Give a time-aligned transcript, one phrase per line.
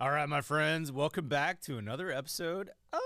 [0.00, 3.00] All right, my friends, welcome back to another episode of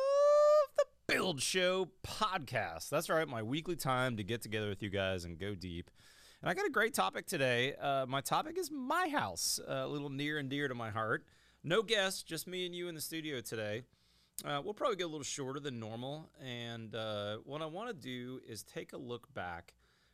[0.77, 2.91] the Build Show podcast.
[2.91, 5.91] That's right, my weekly time to get together with you guys and go deep.
[6.43, 7.75] And I got a great topic today.
[7.81, 11.25] Uh, my topic is my house, a little near and dear to my heart.
[11.65, 13.85] No guests, just me and you in the studio today.
[14.45, 16.29] Uh, we'll probably get a little shorter than normal.
[16.45, 19.73] And uh, what I want to do is take a look back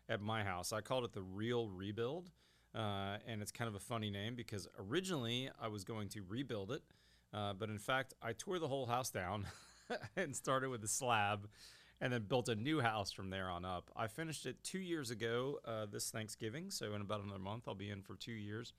[0.09, 0.73] at my house.
[0.73, 2.31] I called it the Real Rebuild.
[2.79, 6.71] Uh, and it's kind of a funny name because originally I was going to rebuild
[6.71, 6.83] it.
[7.35, 9.47] Uh, but in fact, I tore the whole house down
[10.17, 11.49] and started with a slab
[12.01, 13.91] and then built a new house from there on up.
[13.97, 16.71] I finished it two years ago uh, this Thanksgiving.
[16.71, 18.73] So in about another month, I'll be in for two years.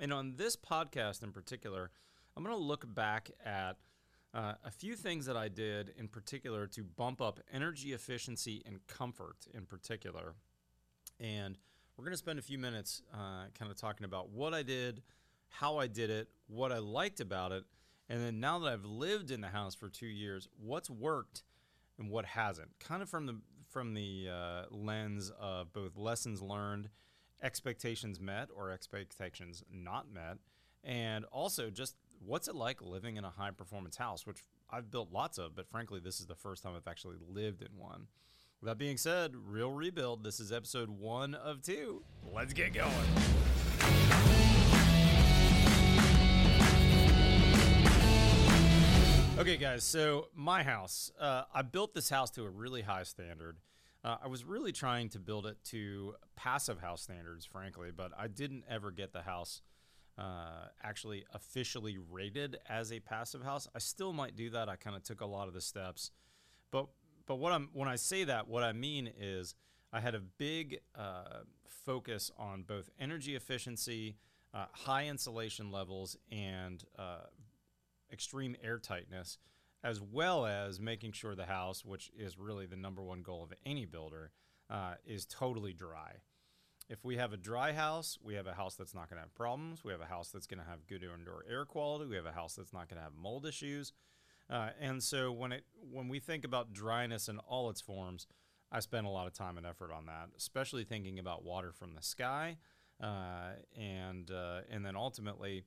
[0.00, 1.90] And on this podcast in particular,
[2.36, 3.76] I'm going to look back at
[4.34, 8.84] uh, a few things that I did in particular to bump up energy efficiency and
[8.88, 10.34] comfort in particular.
[11.20, 11.56] And
[11.98, 15.02] we're going to spend a few minutes uh, kind of talking about what I did,
[15.48, 17.64] how I did it, what I liked about it,
[18.08, 21.42] and then now that I've lived in the house for two years, what's worked
[21.98, 22.68] and what hasn't.
[22.78, 26.88] Kind of from the from the uh, lens of both lessons learned,
[27.42, 30.38] expectations met or expectations not met,
[30.84, 35.12] and also just what's it like living in a high performance house, which I've built
[35.12, 38.06] lots of, but frankly, this is the first time I've actually lived in one.
[38.60, 42.02] With that being said, Real Rebuild, this is episode one of two.
[42.34, 42.92] Let's get going.
[49.38, 51.12] Okay, guys, so my house.
[51.20, 53.58] Uh, I built this house to a really high standard.
[54.02, 58.26] Uh, I was really trying to build it to passive house standards, frankly, but I
[58.26, 59.62] didn't ever get the house
[60.18, 63.68] uh, actually officially rated as a passive house.
[63.72, 64.68] I still might do that.
[64.68, 66.10] I kind of took a lot of the steps,
[66.72, 66.88] but
[67.28, 69.54] but what I'm when I say that, what I mean is
[69.92, 74.16] I had a big uh, focus on both energy efficiency,
[74.52, 77.26] uh, high insulation levels, and uh,
[78.10, 79.38] extreme air tightness,
[79.84, 83.52] as well as making sure the house, which is really the number one goal of
[83.64, 84.30] any builder,
[84.70, 86.16] uh, is totally dry.
[86.88, 89.34] If we have a dry house, we have a house that's not going to have
[89.34, 89.84] problems.
[89.84, 92.06] We have a house that's going to have good indoor air quality.
[92.06, 93.92] We have a house that's not going to have mold issues.
[94.50, 98.26] Uh, and so when it when we think about dryness in all its forms,
[98.72, 101.94] I spend a lot of time and effort on that, especially thinking about water from
[101.94, 102.56] the sky,
[103.02, 105.64] uh, and uh, and then ultimately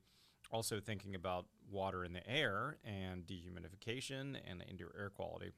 [0.50, 5.52] also thinking about water in the air and dehumidification and indoor air quality.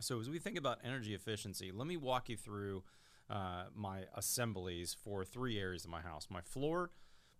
[0.00, 2.84] So as we think about energy efficiency, let me walk you through
[3.28, 6.90] uh, my assemblies for three areas of my house: my floor,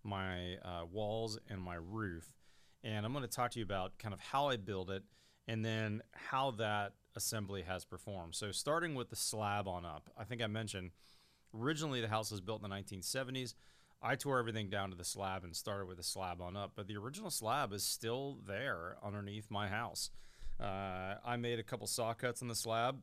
[0.03, 2.33] my uh, walls, and my roof
[2.83, 5.03] and I'm going to talk to you about kind of how I build it
[5.47, 8.35] and then how that assembly has performed.
[8.35, 10.91] So, starting with the slab on up, I think I mentioned
[11.57, 13.53] originally the house was built in the 1970s.
[14.01, 16.87] I tore everything down to the slab and started with the slab on up, but
[16.87, 20.09] the original slab is still there underneath my house.
[20.59, 22.99] Uh, I made a couple saw cuts in the slab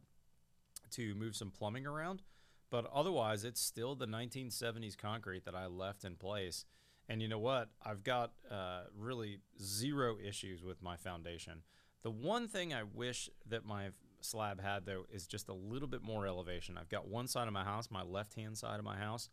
[0.93, 2.23] to move some plumbing around,
[2.71, 6.67] but otherwise, it's still the 1970s concrete that I left in place
[7.11, 7.71] and you know what?
[7.85, 11.63] I've got uh, really zero issues with my foundation.
[12.03, 13.89] The one thing I wish that my
[14.21, 16.79] slab had, though, is just a little bit more elevation.
[16.79, 19.29] I've got one side of my house, my left hand side of my house,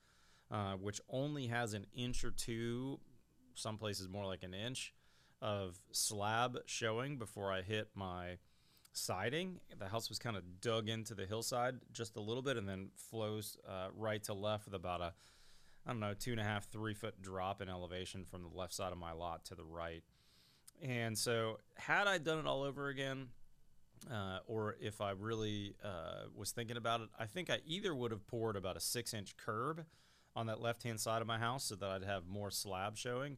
[0.49, 2.99] uh, which only has an inch or two,
[3.53, 4.91] some places more like an inch,
[5.39, 8.39] of slab showing before I hit my
[8.91, 9.59] siding.
[9.77, 12.89] The house was kind of dug into the hillside just a little bit and then
[12.95, 15.13] flows uh, right to left with about a
[15.87, 18.73] I don't know, two and a half, three foot drop in elevation from the left
[18.73, 20.03] side of my lot to the right.
[20.83, 23.29] And so, had I done it all over again,
[24.11, 28.11] uh, or if I really uh, was thinking about it, I think I either would
[28.11, 29.85] have poured about a six inch curb
[30.35, 33.37] on that left hand side of my house so that I'd have more slab showing.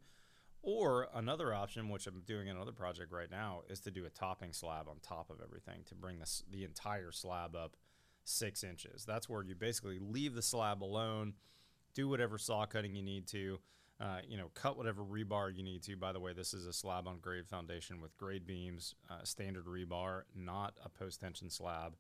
[0.62, 4.10] Or another option, which I'm doing in another project right now, is to do a
[4.10, 7.78] topping slab on top of everything to bring this, the entire slab up
[8.26, 9.06] six inches.
[9.06, 11.36] That's where you basically leave the slab alone
[12.00, 13.60] do whatever saw cutting you need to.
[14.02, 15.98] Uh, you know, cut whatever rebar you need to.
[15.98, 19.66] By the way, this is a slab on grade foundation with grade beams, uh, standard
[19.66, 21.98] rebar, not a post tension slab,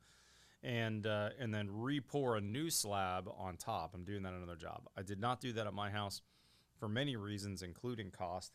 [0.63, 3.91] and uh, and then re-pour a new slab on top.
[3.93, 4.83] I'm doing that another job.
[4.95, 6.21] I did not do that at my house
[6.79, 8.53] for many reasons, including cost,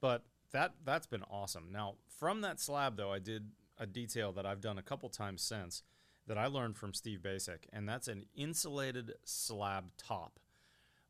[0.00, 0.22] but
[0.52, 1.70] that that's been awesome.
[1.72, 5.42] Now, from that slab though, I did a detail that I've done a couple times
[5.42, 5.82] since
[6.28, 10.38] that I learned from Steve Baczek, and that's an insulated slab top.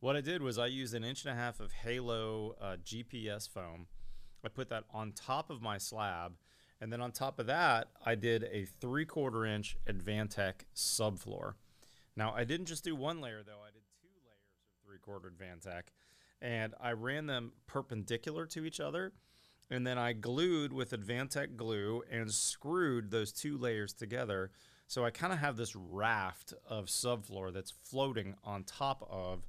[0.01, 3.49] What I did was I used an inch and a half of Halo uh, GPS
[3.49, 3.87] foam.
[4.45, 6.35] I put that on top of my slab.
[6.81, 11.55] And then on top of that, I did a three quarter inch Advantech subfloor.
[12.15, 13.63] Now, I didn't just do one layer, though.
[13.67, 15.85] I did two layers of three quarter Advantech.
[16.43, 19.13] And I ran them perpendicular to each other.
[19.71, 24.51] and then I glued with Advantech glue and screwed those two layers together.
[24.87, 29.43] So I kind of have this raft of subfloor that's floating on top of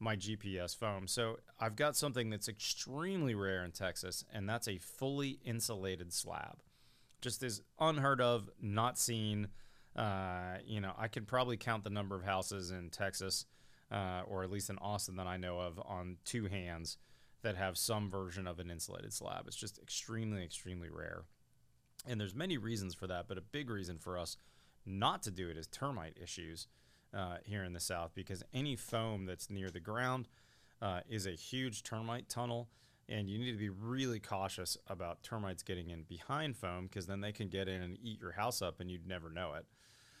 [0.00, 1.06] my GPS foam.
[1.06, 6.58] So I've got something that's extremely rare in Texas, and that's a fully insulated slab.
[7.20, 9.48] Just is unheard of, not seen.
[9.96, 13.46] Uh, you know, I can probably count the number of houses in Texas,
[13.90, 16.98] uh, or at least in Austin that I know of, on two hands
[17.42, 19.46] that have some version of an insulated slab.
[19.46, 21.24] It's just extremely, extremely rare.
[22.06, 24.36] And there's many reasons for that, but a big reason for us
[24.86, 26.68] not to do it is termite issues
[27.14, 30.28] uh, here in the South because any foam that's near the ground
[30.80, 32.68] uh, is a huge termite tunnel.
[33.10, 37.22] And you need to be really cautious about termites getting in behind foam because then
[37.22, 39.64] they can get in and eat your house up and you'd never know it.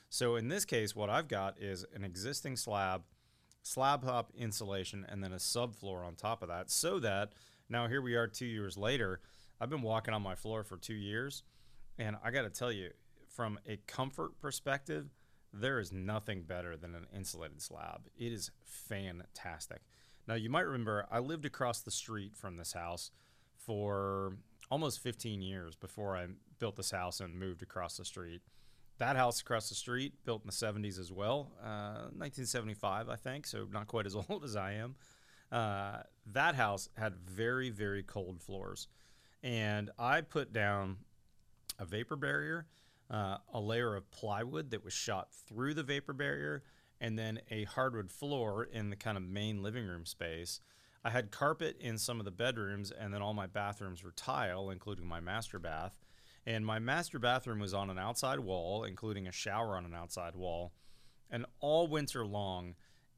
[0.08, 3.02] So in this case, what I've got is an existing slab
[3.62, 6.70] slab hop insulation, and then a subfloor on top of that.
[6.70, 7.32] So that
[7.68, 9.20] now here we are two years later.
[9.60, 11.42] I've been walking on my floor for two years,
[11.98, 12.90] and I got to tell you,
[13.28, 15.10] from a comfort perspective,
[15.52, 18.02] there is nothing better than an insulated slab.
[18.16, 19.80] It is fantastic.
[20.26, 23.10] Now, you might remember I lived across the street from this house
[23.56, 24.36] for
[24.70, 26.26] almost 15 years before I
[26.58, 28.42] built this house and moved across the street
[28.98, 33.46] that house across the street, built in the 70s as well, uh, 1975, I think,
[33.46, 34.96] so not quite as old as I am.
[35.50, 36.02] Uh,
[36.32, 38.88] that house had very, very cold floors.
[39.42, 40.98] And I put down
[41.78, 42.66] a vapor barrier,
[43.10, 46.62] uh, a layer of plywood that was shot through the vapor barrier,
[47.00, 50.60] and then a hardwood floor in the kind of main living room space.
[51.04, 54.70] I had carpet in some of the bedrooms, and then all my bathrooms were tile,
[54.70, 55.96] including my master bath.
[56.44, 60.34] And my master bathroom was on an outside wall, including a shower on an outside
[60.34, 60.72] wall.
[61.30, 62.74] And all winter long,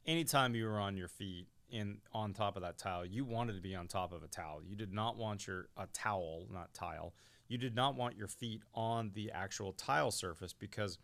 [0.07, 3.61] anytime you were on your feet in on top of that tile, you wanted to
[3.61, 4.61] be on top of a towel.
[4.63, 7.15] You did not want your a towel, not tile.
[7.50, 10.99] You did not want your feet on the actual tile surface because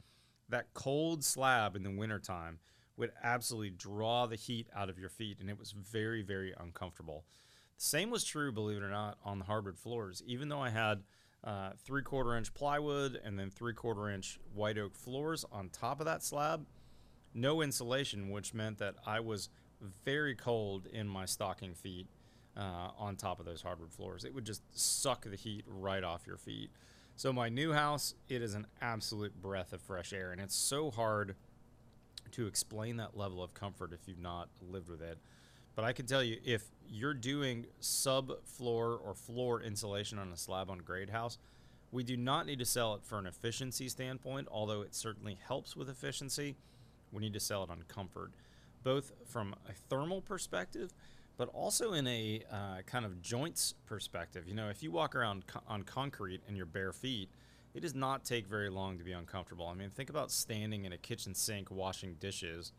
[0.49, 2.61] that cold slab in the wintertime
[2.97, 7.25] would absolutely draw the heat out of your feet and it was very very uncomfortable.
[7.77, 10.23] The same was true, believe it or not, on the hardwood floors.
[10.25, 11.03] Even though I had
[11.43, 15.99] uh, three quarter inch plywood and then three quarter inch white oak floors on top
[15.99, 16.65] of that slab.
[17.35, 19.49] No insulation, which meant that I was
[20.05, 22.07] very cold in my stocking feet
[22.57, 24.25] uh, on top of those hardwood floors.
[24.25, 26.71] It would just suck the heat right off your feet.
[27.17, 30.91] So, my new house, it is an absolute breath of fresh air, and it's so
[30.91, 31.35] hard
[32.33, 35.19] to explain that level of comfort if you've not lived with it.
[35.75, 40.71] But I can tell you, if you're doing sub-floor or floor insulation on a slab
[40.71, 41.39] on grade house,
[41.93, 45.77] we do not need to sell it for an efficiency standpoint, although it certainly helps
[45.77, 46.57] with efficiency.
[47.13, 48.33] We need to sell it on comfort,
[48.83, 50.93] both from a thermal perspective,
[51.37, 54.49] but also in a uh, kind of joints perspective.
[54.49, 57.29] You know, if you walk around co- on concrete in your bare feet,
[57.75, 59.67] it does not take very long to be uncomfortable.
[59.67, 62.73] I mean, think about standing in a kitchen sink washing dishes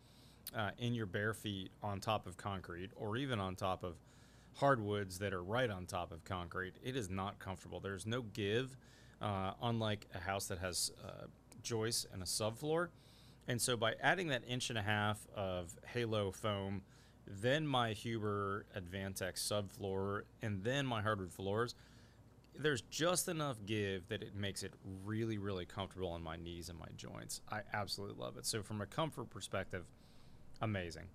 [0.56, 3.96] uh, in your bare feet on top of concrete or even on top of
[4.56, 6.74] hardwoods that are right on top of concrete.
[6.84, 7.80] It is not comfortable.
[7.80, 8.76] There's no give,
[9.22, 11.28] uh, unlike a house that has uh,
[11.62, 12.90] joists and a subfloor.
[13.48, 16.82] And so by adding that inch and a half of halo foam,
[17.28, 21.76] then my Huber Advantech subfloor, and then my hardwood floors,
[22.58, 24.74] there's just enough give that it makes it
[25.06, 27.42] really, really comfortable on my knees and my joints.
[27.52, 28.46] I absolutely love it.
[28.46, 29.86] So from a comfort perspective,
[30.62, 31.08] amazing.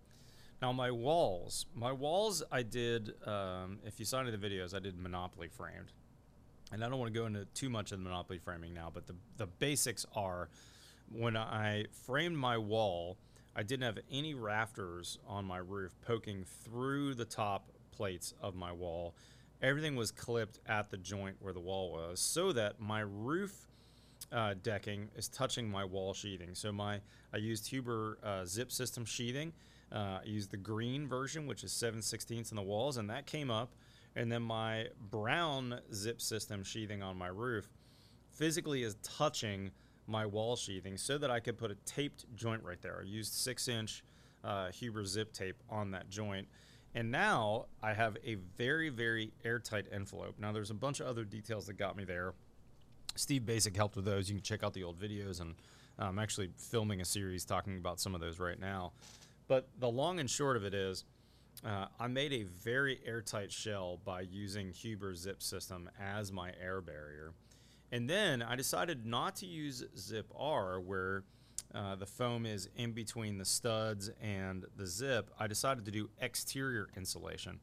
[0.61, 3.15] Now my walls, my walls, I did.
[3.27, 5.93] Um, if you saw any of the videos, I did Monopoly framed,
[6.71, 8.89] and I don't want to go into too much of the Monopoly framing now.
[8.95, 10.51] But the the basics are,
[11.11, 13.19] when I framed my wall,
[13.55, 18.73] I didn't have any rafters on my roof poking through the top plates of my
[18.73, 19.15] wall.
[19.61, 23.69] Everything was clipped at the joint where the wall was, so that my roof
[24.33, 26.55] uh, decking is touching my wall sheathing.
[26.55, 27.01] So my
[27.33, 29.53] I used Huber uh, zip system sheathing.
[29.93, 33.27] Uh, I used the green version, which is 7 16ths in the walls, and that
[33.27, 33.75] came up.
[34.17, 37.69] And then my brown zip system sheathing on my roof
[38.31, 39.71] physically is touching
[40.07, 43.01] my wall sheathing so that I could put a taped joint right there.
[43.03, 44.03] I used six inch
[44.45, 46.49] uh, Huber zip tape on that joint.
[46.95, 50.35] And now I have a very, very airtight envelope.
[50.39, 52.35] Now, there's a bunch of other details that got me there.
[53.15, 54.29] Steve Baczek helped with those.
[54.29, 55.55] You can check out the old videos, and
[55.99, 58.93] I'm actually filming a series talking about some of those right now.
[59.49, 61.05] But the long and short of it is,
[61.65, 66.81] uh, I made a very airtight shell by using Huber Zip System as my air
[66.81, 67.33] barrier.
[67.93, 71.25] And then I decided not to use Zip R, where
[71.75, 75.31] uh, the foam is in between the studs and the zip.
[75.39, 77.61] I decided to do exterior insulation.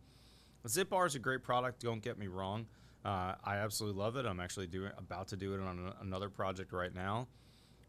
[0.68, 2.68] Zip R is a great product, don't get me wrong.
[3.04, 4.26] Uh, I absolutely love it.
[4.26, 7.28] I'm actually doing about to do it on another project right now.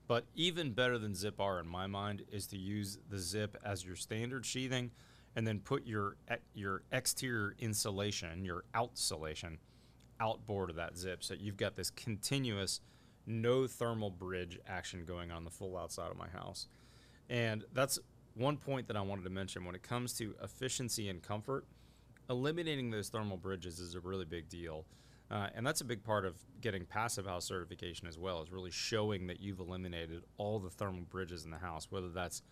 [0.06, 3.85] But even better than Zip R in my mind is to use the zip as
[3.85, 4.90] your standard sheathing,
[5.37, 6.16] and then put your
[6.54, 9.59] your exterior insulation, your outsulation,
[10.20, 12.80] outboard of that zip, so you've got this continuous,
[13.26, 16.68] no thermal bridge action going on the full outside of my house.
[17.28, 17.98] And that's
[18.34, 21.64] one point that I wanted to mention when it comes to efficiency and comfort.
[22.28, 24.86] Eliminating those thermal bridges is a really big deal.
[25.30, 28.70] Uh, and that's a big part of getting passive house certification as well, is really
[28.70, 32.42] showing that you've eliminated all the thermal bridges in the house, whether that's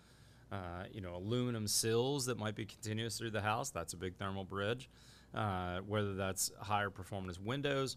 [0.52, 4.16] uh, you know aluminum sills that might be continuous through the house, that's a big
[4.16, 4.88] thermal bridge,
[5.34, 7.96] uh, whether that's higher performance windows,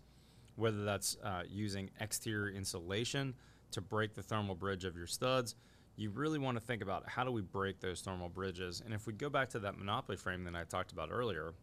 [0.55, 3.33] whether that's uh, using exterior insulation
[3.71, 5.55] to break the thermal bridge of your studs.
[5.95, 8.81] You really want to think about how do we break those thermal bridges.
[8.83, 11.53] And if we go back to that Monopoly frame that I talked about earlier,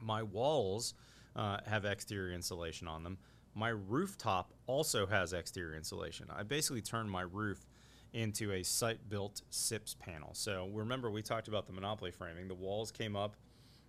[0.00, 0.94] my walls
[1.34, 3.18] uh, have exterior insulation on them.
[3.54, 6.26] My rooftop also has exterior insulation.
[6.34, 7.66] I basically turned my roof
[8.12, 10.30] into a site built SIPS panel.
[10.32, 12.48] So remember, we talked about the Monopoly framing.
[12.48, 13.36] The walls came up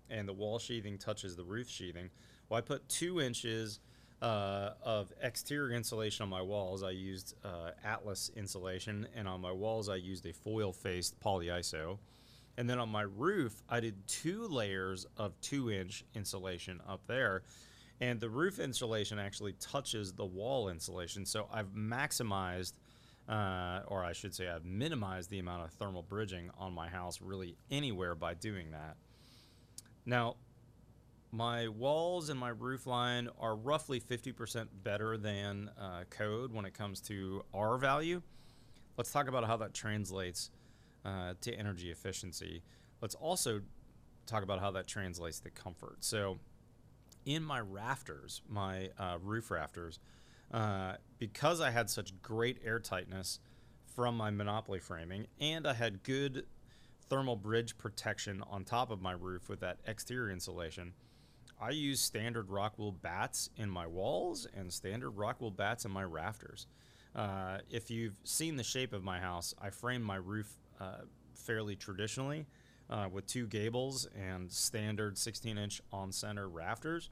[0.10, 2.10] and the wall sheathing touches the roof sheathing.
[2.50, 3.80] Well, I put two inches
[4.22, 6.84] uh, of exterior insulation on my walls.
[6.84, 12.00] I used uh, Atlas insulation, and on my walls, I used a foil faced polyiso.
[12.58, 17.44] And then on my roof, I did two layers of two inch insulation up there.
[18.02, 21.26] And the roof insulation actually touches the wall insulation.
[21.26, 22.74] So I've maximized,
[23.30, 27.22] uh, or I should say, I've minimized the amount of thermal bridging on my house
[27.22, 28.98] really anywhere by doing that.
[30.08, 30.38] Now,
[31.34, 36.74] my walls and my roof line are roughly 50% better than uh, code when it
[36.74, 38.22] comes to R value.
[38.96, 40.50] Let's talk about how that translates
[41.04, 42.64] uh, to energy efficiency.
[43.02, 43.62] Let's also
[44.26, 45.98] talk about how that translates to comfort.
[46.00, 46.40] So,
[47.26, 50.00] in my rafters, my uh, roof rafters,
[50.54, 53.42] uh, because I had such great air tightness
[53.94, 56.46] from my Monopoly framing and I had good
[57.10, 60.94] thermal bridge protection on top of my roof with that exterior insulation,
[61.60, 66.68] I use standard Rockwool batts in my walls and standard Rockwool batts in my rafters.
[67.16, 71.02] Uh, if you've seen the shape of my house, I frame my roof uh,
[71.34, 72.46] fairly traditionally
[72.90, 77.10] uh, with two gables and standard 16 inch on center rafters,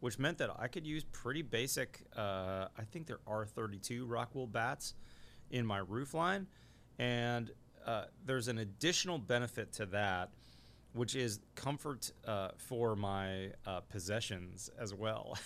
[0.00, 4.50] which meant that I could use pretty basic, uh, I think there are 32 Rockwool
[4.50, 4.94] batts
[5.50, 6.46] in my roof line.
[6.98, 7.50] And
[7.86, 10.30] uh, there's an additional benefit to that
[10.92, 15.38] which is comfort uh, for my uh, possessions as well.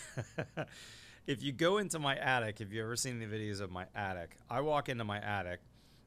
[1.26, 4.38] if you go into my attic, if you've ever seen the videos of my attic,
[4.48, 5.60] I walk into my attic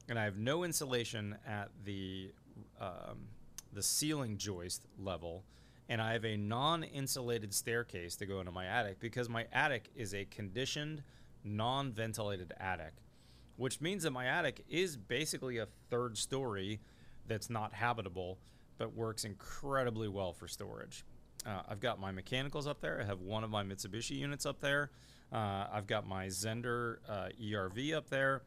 [0.08, 2.32] and I have no insulation at the
[2.80, 3.28] um,
[3.72, 5.44] the ceiling joist level,
[5.88, 10.14] and I have a non-insulated staircase to go into my attic because my attic is
[10.14, 11.02] a conditioned,
[11.44, 12.94] non-ventilated attic,
[13.58, 16.80] which means that my attic is basically a third story
[17.26, 18.38] that's not habitable
[18.78, 21.04] but works incredibly well for storage.
[21.44, 23.00] Uh, I've got my mechanicals up there.
[23.02, 24.90] I have one of my Mitsubishi units up there.
[25.32, 28.42] Uh, I've got my Zehnder uh, ERV up there.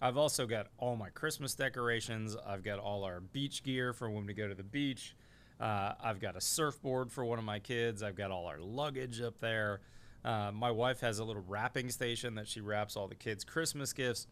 [0.00, 2.36] I've also got all my Christmas decorations.
[2.46, 5.14] I've got all our beach gear for when we go to the beach.
[5.60, 8.02] Uh, I've got a surfboard for one of my kids.
[8.02, 9.80] I've got all our luggage up there.
[10.24, 13.92] Uh, my wife has a little wrapping station that she wraps all the kids' Christmas
[13.92, 14.26] gifts.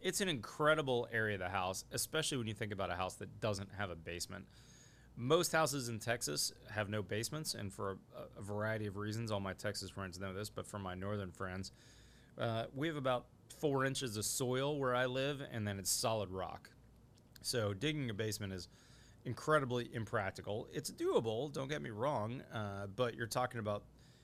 [0.00, 3.40] It's an incredible area of the house, especially when you think about a house that
[3.40, 4.46] doesn't have a basement
[5.18, 9.40] most houses in Texas have no basements, and for a, a, variety of reasons, all
[9.40, 11.72] my Texas friends know this, but for my northern friends,
[12.38, 13.26] uh, we have about
[13.58, 16.70] four inches of soil where I live, and then it's solid rock.
[17.42, 18.68] So digging a basement is
[19.24, 20.68] incredibly impractical.
[20.72, 23.82] It's doable, don't get me wrong, uh, but you're talking about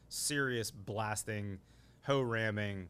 [0.09, 1.59] serious blasting,
[2.03, 2.89] hoe ramming,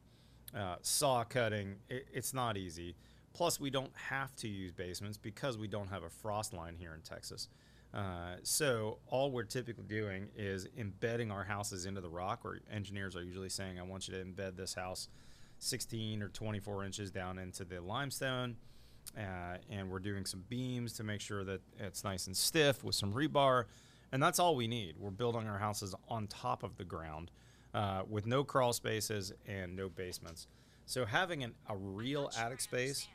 [0.57, 1.77] uh, saw cutting.
[1.89, 2.95] It, it's not easy.
[3.33, 6.95] Plus, we don't have to use basements because we don't have a frost line here
[6.95, 7.49] in Texas.
[7.93, 13.15] Uh, so all we're typically doing is embedding our houses into the rock, or engineers
[13.17, 15.09] are usually saying, I want you to embed this house
[15.59, 18.57] 16 or 24 inches down into the limestone.
[19.17, 22.95] Uh, and we're doing some beams to make sure that it's nice and stiff with
[22.95, 23.65] some rebar.
[24.13, 24.97] And that's all we need.
[24.99, 27.31] We're building our houses on top of the ground
[27.75, 30.47] uh, with no crawl spaces and no basements.
[30.87, 33.09] So having an, a real attic space,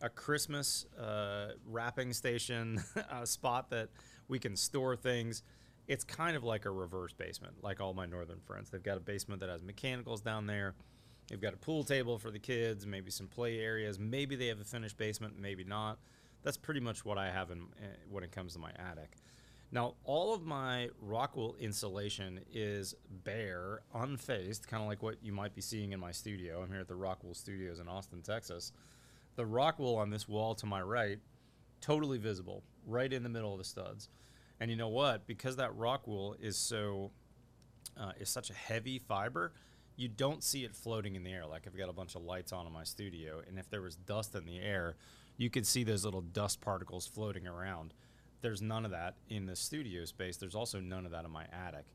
[0.00, 3.88] a Christmas uh, wrapping station, a spot that
[4.28, 5.42] we can store things.
[5.88, 8.70] It's kind of like a reverse basement, like all my northern friends.
[8.70, 10.74] They've got a basement that has mechanicals down there.
[11.28, 13.98] They've got a pool table for the kids, maybe some play areas.
[13.98, 15.98] Maybe they have a finished basement, maybe not.
[16.42, 19.16] That's pretty much what I have in, uh, when it comes to my attic.
[19.72, 22.94] Now, all of my Rockwool insulation is
[23.24, 26.62] bare, unfaced, kind of like what you might be seeing in my studio.
[26.62, 28.72] I'm here at the Rockwool Studios in Austin, Texas.
[29.34, 31.18] The Rockwool on this wall to my right,
[31.80, 34.08] totally visible, right in the middle of the studs.
[34.60, 35.26] And you know what?
[35.26, 37.10] Because that Rockwool is so
[37.98, 39.52] uh, is such a heavy fiber,
[39.96, 41.46] you don't see it floating in the air.
[41.46, 43.96] Like I've got a bunch of lights on in my studio, and if there was
[43.96, 44.96] dust in the air,
[45.36, 47.94] you could see those little dust particles floating around.
[48.42, 50.36] There's none of that in the studio space.
[50.36, 51.86] There's also none of that in my attic.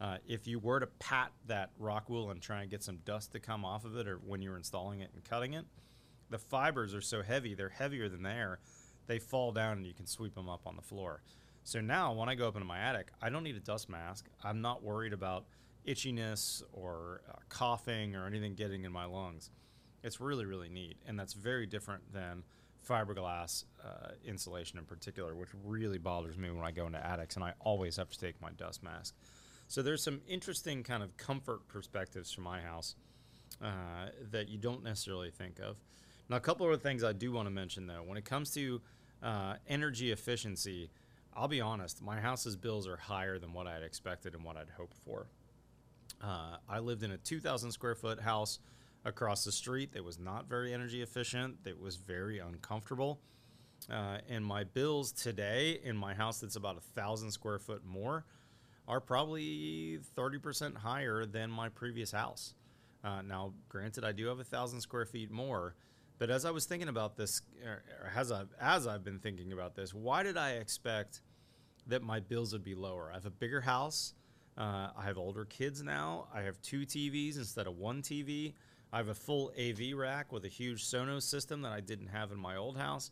[0.00, 3.32] Uh, if you were to pat that rock wool and try and get some dust
[3.32, 5.66] to come off of it, or when you're installing it and cutting it,
[6.30, 8.60] the fibers are so heavy, they're heavier than the air,
[9.06, 11.22] they fall down and you can sweep them up on the floor.
[11.64, 14.26] So now when I go up into my attic, I don't need a dust mask.
[14.42, 15.44] I'm not worried about
[15.86, 19.50] itchiness or uh, coughing or anything getting in my lungs.
[20.02, 20.96] It's really, really neat.
[21.06, 22.44] And that's very different than
[22.88, 27.44] fiberglass uh, insulation in particular, which really bothers me when I go into attics and
[27.44, 29.14] I always have to take my dust mask.
[29.68, 32.96] So there's some interesting kind of comfort perspectives for my house
[33.62, 35.76] uh, that you don't necessarily think of.
[36.28, 38.80] Now, a couple of things I do want to mention though, when it comes to
[39.22, 40.90] uh, energy efficiency,
[41.36, 44.70] I'll be honest, my house's bills are higher than what I'd expected and what I'd
[44.76, 45.26] hoped for.
[46.22, 48.58] Uh, I lived in a 2,000 square foot house
[49.04, 53.20] across the street that was not very energy efficient, that was very uncomfortable.
[53.90, 58.26] Uh, and my bills today in my house that's about a thousand square foot more
[58.86, 62.54] are probably 30% higher than my previous house.
[63.02, 65.74] Uh, now, granted, I do have a thousand square feet more,
[66.18, 67.40] but as I was thinking about this,
[68.14, 71.22] as I've, as I've been thinking about this, why did I expect
[71.86, 73.10] that my bills would be lower?
[73.10, 74.12] I have a bigger house.
[74.58, 76.26] Uh, I have older kids now.
[76.34, 78.52] I have two TVs instead of one TV.
[78.92, 82.32] I have a full AV rack with a huge Sonos system that I didn't have
[82.32, 83.10] in my old house.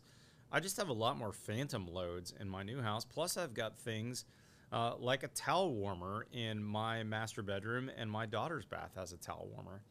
[0.51, 3.05] I just have a lot more phantom loads in my new house.
[3.05, 4.25] Plus, I've got things
[4.71, 9.17] uh, like a towel warmer in my master bedroom, and my daughter's bath has a
[9.17, 9.83] towel warmer.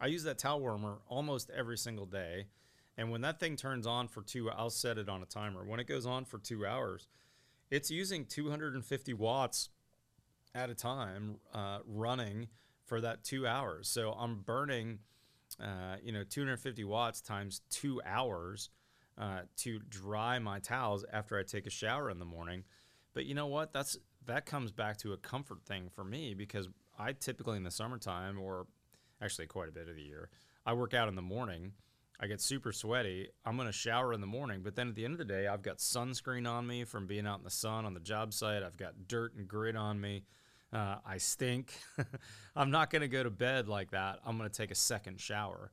[0.00, 2.46] I use that towel warmer almost every single day.
[2.96, 5.64] And when that thing turns on for two, I'll set it on a timer.
[5.64, 7.08] When it goes on for two hours,
[7.70, 9.68] it's using 250 watts
[10.54, 12.48] at a time uh, running
[12.84, 13.88] for that two hours.
[13.88, 14.98] So I'm burning,
[15.60, 18.70] uh, you know, 250 watts times two hours
[19.18, 22.64] uh, to dry my towels after I take a shower in the morning.
[23.12, 23.72] But you know what?
[23.72, 26.68] That's that comes back to a comfort thing for me because
[26.98, 28.66] I typically in the summertime, or
[29.20, 30.30] actually quite a bit of the year,
[30.64, 31.72] I work out in the morning.
[32.22, 33.28] I get super sweaty.
[33.46, 35.46] I'm going to shower in the morning, but then at the end of the day,
[35.46, 38.62] I've got sunscreen on me from being out in the sun on the job site.
[38.62, 40.24] I've got dirt and grit on me.
[40.72, 41.72] Uh, I stink.
[42.56, 44.20] I'm not going to go to bed like that.
[44.24, 45.72] I'm going to take a second shower.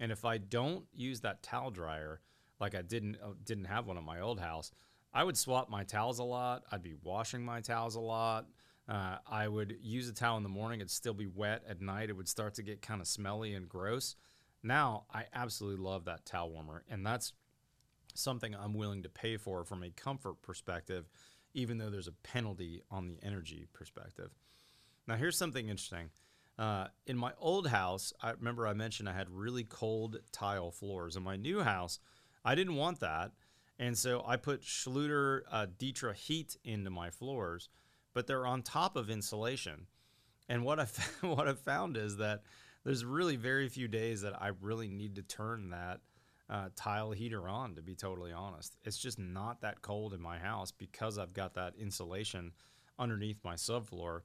[0.00, 2.20] And if I don't use that towel dryer,
[2.60, 4.70] like I didn't uh, didn't have one at my old house,
[5.12, 6.64] I would swap my towels a lot.
[6.70, 8.46] I'd be washing my towels a lot.
[8.86, 10.80] Uh, I would use a towel in the morning.
[10.80, 12.10] It'd still be wet at night.
[12.10, 14.16] It would start to get kind of smelly and gross.
[14.62, 17.32] Now I absolutely love that towel warmer, and that's
[18.14, 21.08] something I'm willing to pay for from a comfort perspective
[21.54, 24.30] even though there's a penalty on the energy perspective.
[25.06, 26.10] Now, here's something interesting.
[26.58, 31.16] Uh, in my old house, I remember I mentioned I had really cold tile floors.
[31.16, 31.98] In my new house,
[32.44, 33.32] I didn't want that.
[33.78, 37.68] And so I put Schluter uh, Ditra heat into my floors,
[38.12, 39.86] but they're on top of insulation.
[40.48, 40.86] And what I
[41.26, 42.42] what I found is that
[42.84, 46.00] there's really very few days that I really need to turn that
[46.50, 48.76] uh, tile heater on, to be totally honest.
[48.84, 52.52] It's just not that cold in my house because I've got that insulation
[52.98, 54.20] underneath my subfloor.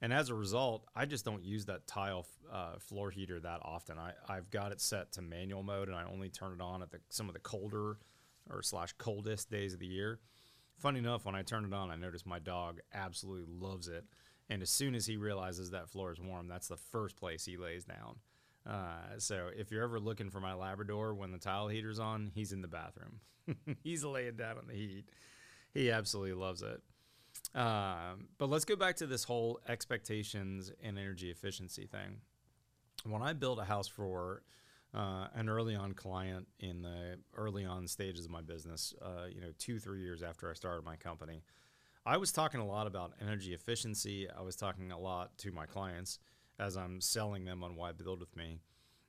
[0.00, 3.98] And as a result, I just don't use that tile uh, floor heater that often.
[3.98, 6.92] I, I've got it set to manual mode and I only turn it on at
[6.92, 7.98] the, some of the colder
[8.48, 10.20] or slash coldest days of the year.
[10.76, 14.04] Funny enough, when I turn it on, I notice my dog absolutely loves it.
[14.48, 17.56] And as soon as he realizes that floor is warm, that's the first place he
[17.56, 18.16] lays down.
[18.68, 22.52] Uh, so if you're ever looking for my Labrador when the tile heater's on, he's
[22.52, 23.20] in the bathroom.
[23.82, 25.04] he's laying down on the heat.
[25.72, 26.82] He absolutely loves it.
[27.54, 32.20] Um, but let's go back to this whole expectations and energy efficiency thing.
[33.04, 34.42] When I built a house for
[34.94, 39.40] uh, an early on client in the early on stages of my business, uh, you
[39.40, 41.42] know, two, three years after I started my company,
[42.04, 44.28] I was talking a lot about energy efficiency.
[44.28, 46.18] I was talking a lot to my clients
[46.58, 48.58] as I'm selling them on Why Build with Me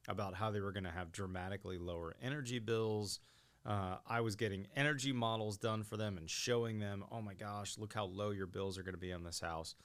[0.08, 3.20] about how they were going to have dramatically lower energy bills.
[3.66, 7.78] Uh, I was getting energy models done for them and showing them, oh my gosh,
[7.78, 9.76] look how low your bills are going to be on this house.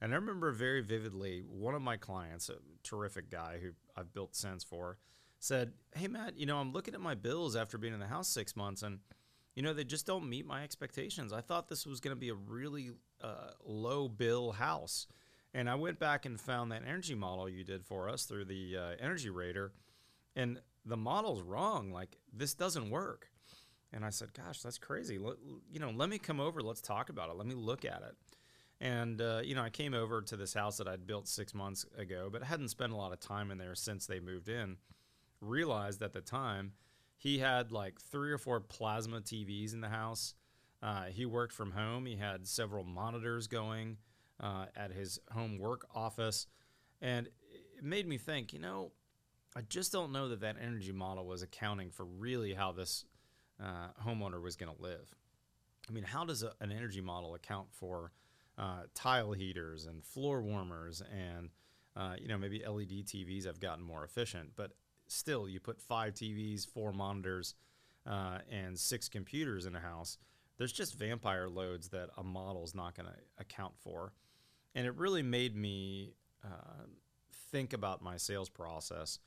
[0.00, 4.34] And I remember very vividly one of my clients, a terrific guy who I've built
[4.34, 4.98] Sense for,
[5.38, 8.28] said, Hey, Matt, you know, I'm looking at my bills after being in the house
[8.28, 8.98] six months and,
[9.54, 11.32] you know, they just don't meet my expectations.
[11.32, 12.90] I thought this was going to be a really
[13.22, 15.06] uh, low bill house.
[15.54, 18.76] And I went back and found that energy model you did for us through the
[18.76, 19.72] uh, Energy Rater,
[20.34, 21.92] and the model's wrong.
[21.92, 23.28] Like this doesn't work.
[23.92, 25.18] And I said, "Gosh, that's crazy.
[25.70, 26.62] You know, let me come over.
[26.62, 27.36] Let's talk about it.
[27.36, 28.16] Let me look at it."
[28.80, 31.84] And uh, you know, I came over to this house that I'd built six months
[31.98, 34.76] ago, but hadn't spent a lot of time in there since they moved in.
[35.40, 36.72] Realized at the time
[37.16, 40.34] he had like three or four plasma TVs in the house.
[40.82, 42.06] Uh, he worked from home.
[42.06, 43.98] He had several monitors going
[44.42, 46.46] uh, at his home work office,
[47.00, 47.28] and
[47.76, 48.52] it made me think.
[48.52, 48.92] You know,
[49.56, 53.04] I just don't know that that energy model was accounting for really how this
[53.62, 55.14] uh, homeowner was going to live.
[55.88, 58.12] I mean, how does a, an energy model account for
[58.58, 61.50] uh, tile heaters and floor warmers and
[61.96, 64.72] uh, you know maybe LED TVs have gotten more efficient, but
[65.06, 67.54] still you put five TVs, four monitors,
[68.06, 70.18] uh, and six computers in a house.
[70.58, 74.12] There's just vampire loads that a model is not going to account for,
[74.74, 76.84] and it really made me uh,
[77.50, 79.18] think about my sales process.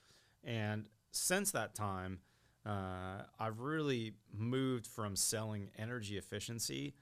[0.44, 2.20] And since that time,
[2.66, 6.96] uh, I've really moved from selling energy efficiency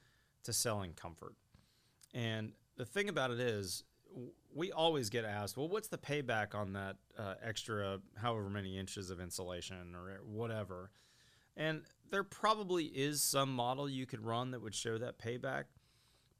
[0.43, 1.36] to selling comfort.
[2.13, 3.84] And the thing about it is,
[4.53, 9.10] we always get asked, well, what's the payback on that uh, extra however many inches
[9.10, 10.91] of insulation or whatever?
[11.58, 15.63] And there probably is some model you could run that would show that payback.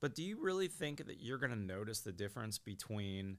[0.04, 3.38] But do you really think that you're going to notice the difference between,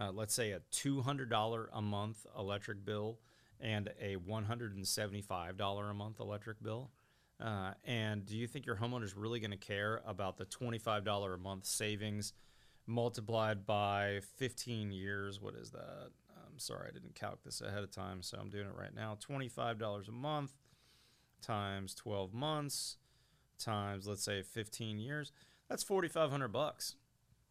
[0.00, 3.18] uh, let's say, a $200 a month electric bill
[3.58, 6.92] and a $175 a month electric bill?
[7.40, 11.34] Uh, and do you think your homeowner is really going to care about the $25
[11.34, 12.32] a month savings
[12.86, 15.40] multiplied by 15 years?
[15.40, 16.10] What is that?
[16.46, 19.18] I'm sorry, I didn't calc this ahead of time, so I'm doing it right now.
[19.28, 20.52] $25 a month
[21.42, 22.98] times 12 months
[23.58, 25.32] times, let's say, 15 years.
[25.68, 26.96] That's 4,500 bucks.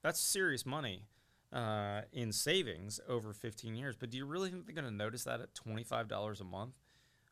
[0.01, 1.03] That's serious money
[1.51, 3.95] uh, in savings over 15 years.
[3.95, 6.75] But do you really think they're going to notice that at $25 a month?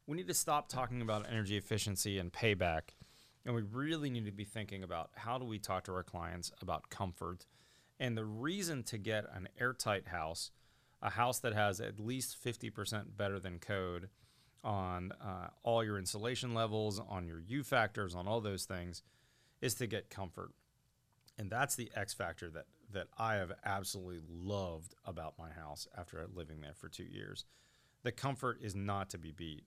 [0.07, 2.81] we need to stop talking about energy efficiency and payback.
[3.45, 6.51] And we really need to be thinking about how do we talk to our clients
[6.61, 7.45] about comfort.
[7.99, 10.51] And the reason to get an airtight house,
[11.01, 14.09] a house that has at least 50% better than code
[14.63, 19.01] on uh, all your insulation levels, on your U factors, on all those things,
[19.61, 20.51] is to get comfort.
[21.41, 26.25] And that's the X factor that, that I have absolutely loved about my house after
[26.33, 27.45] living there for two years.
[28.03, 29.63] The comfort is not to be beat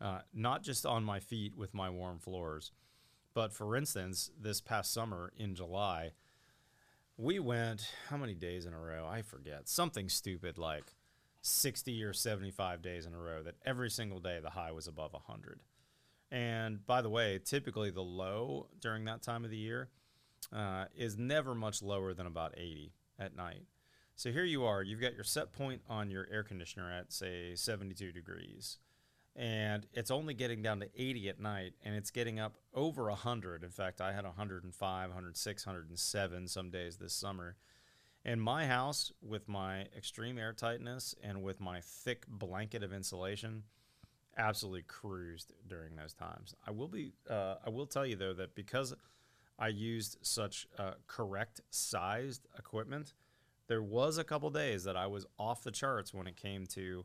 [0.00, 2.72] uh, not just on my feet with my warm floors,
[3.34, 6.12] but for instance, this past summer in July,
[7.16, 9.06] we went how many days in a row?
[9.08, 9.68] I forget.
[9.68, 10.94] Something stupid like
[11.42, 15.12] 60 or 75 days in a row that every single day the high was above
[15.12, 15.60] 100.
[16.30, 19.88] And by the way, typically the low during that time of the year
[20.52, 23.62] uh, is never much lower than about 80 at night.
[24.16, 27.54] So here you are, you've got your set point on your air conditioner at, say,
[27.54, 28.78] 72 degrees
[29.38, 33.62] and it's only getting down to 80 at night and it's getting up over 100
[33.62, 37.56] in fact i had 105 106 107 some days this summer.
[38.24, 43.62] And my house with my extreme air tightness and with my thick blanket of insulation
[44.36, 46.54] absolutely cruised during those times.
[46.66, 48.92] I will be uh, i will tell you though that because
[49.58, 53.14] i used such uh, correct sized equipment
[53.66, 57.04] there was a couple days that i was off the charts when it came to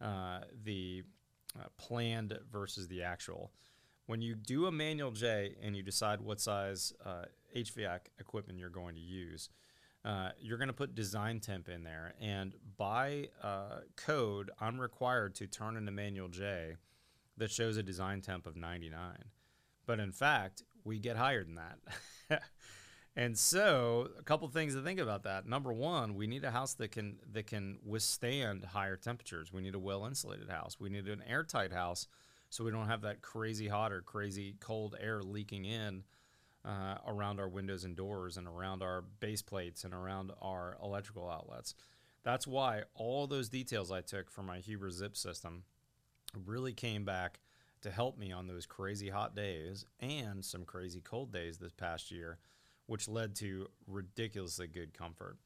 [0.00, 1.04] uh, the
[1.58, 3.52] uh, planned versus the actual.
[4.06, 8.68] When you do a manual J and you decide what size uh, HVAC equipment you're
[8.68, 9.48] going to use,
[10.04, 12.14] uh, you're going to put design temp in there.
[12.20, 16.76] And by uh, code, I'm required to turn in a manual J
[17.36, 18.98] that shows a design temp of 99.
[19.86, 22.42] But in fact, we get higher than that.
[23.14, 25.46] And so, a couple things to think about that.
[25.46, 29.52] Number one, we need a house that can that can withstand higher temperatures.
[29.52, 30.80] We need a well insulated house.
[30.80, 32.08] We need an airtight house,
[32.48, 36.04] so we don't have that crazy hot or crazy cold air leaking in
[36.64, 41.28] uh, around our windows and doors, and around our base plates, and around our electrical
[41.28, 41.74] outlets.
[42.22, 45.64] That's why all those details I took from my Huber Zip system
[46.46, 47.40] really came back
[47.82, 52.10] to help me on those crazy hot days and some crazy cold days this past
[52.10, 52.38] year
[52.86, 55.38] which led to ridiculously good comfort.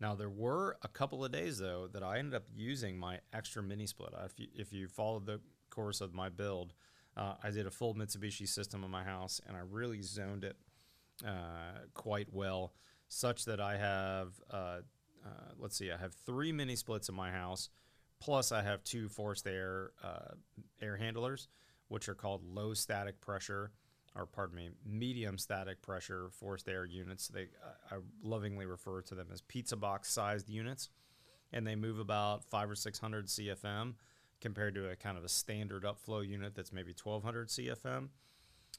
[0.00, 3.62] Now, there were a couple of days, though, that I ended up using my extra
[3.62, 4.12] mini split.
[4.24, 6.72] If you, if you followed the course of my build,
[7.16, 10.56] uh, I did a full Mitsubishi system in my house, and I really zoned it
[11.26, 12.72] uh, quite well,
[13.08, 14.80] such that I have, uh,
[15.24, 17.68] uh let's see, I have three mini splits in my house,
[18.20, 20.34] plus I have two forced air uh,
[20.80, 21.48] air handlers,
[21.90, 23.72] which are called low static pressure
[24.16, 27.28] or pardon me, medium static pressure forced air units.
[27.28, 27.48] They
[27.90, 30.90] I lovingly refer to them as pizza box sized units,
[31.52, 33.94] and they move about five or six hundred CFM
[34.40, 38.08] compared to a kind of a standard upflow unit that's maybe 1200 CFM.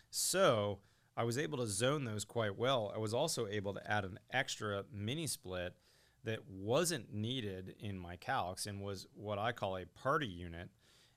[0.10, 0.80] So
[1.16, 2.92] I was able to zone those quite well.
[2.96, 5.76] I was also able to add an extra mini split
[6.24, 10.70] that wasn't needed in my calcs and was what I call a party unit.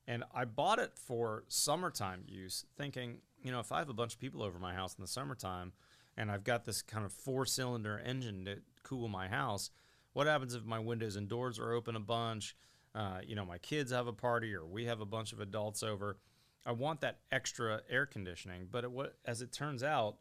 [0.06, 4.14] And I bought it for summertime use, thinking, you know, if I have a bunch
[4.14, 5.72] of people over my house in the summertime
[6.16, 9.70] and I've got this kind of four cylinder engine to cool my house,
[10.12, 12.56] what happens if my windows and doors are open a bunch?
[12.94, 15.82] Uh, you know, my kids have a party or we have a bunch of adults
[15.82, 16.18] over.
[16.66, 18.68] I want that extra air conditioning.
[18.70, 20.16] But it, what, as it turns out,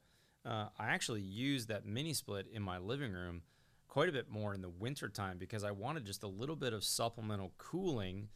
[0.46, 3.44] uh, I actually use that mini split in my living room
[3.88, 6.84] quite a bit more in the wintertime because I wanted just a little bit of
[6.84, 8.30] supplemental cooling,